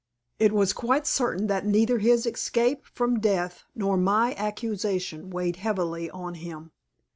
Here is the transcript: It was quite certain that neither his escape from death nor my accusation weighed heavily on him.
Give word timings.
It 0.39 0.51
was 0.51 0.73
quite 0.73 1.05
certain 1.05 1.45
that 1.45 1.63
neither 1.63 1.99
his 1.99 2.25
escape 2.25 2.85
from 2.87 3.19
death 3.19 3.65
nor 3.75 3.97
my 3.97 4.33
accusation 4.33 5.29
weighed 5.29 5.57
heavily 5.57 6.09
on 6.09 6.33
him. 6.33 6.71